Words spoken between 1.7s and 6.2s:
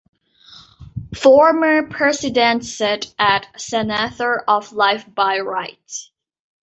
presidents sit as senators for life by right.